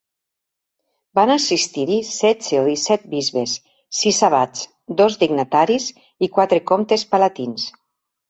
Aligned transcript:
Van 1.17 1.31
assistir-hi 1.33 1.97
setze 2.11 2.61
o 2.61 2.63
disset 2.69 3.03
bisbes, 3.11 3.53
sis 3.99 4.23
abats, 4.29 4.65
dos 5.03 5.17
dignataris 5.25 5.91
i 6.29 6.33
quatre 6.39 6.63
comtes 6.73 7.05
palatins. 7.13 7.69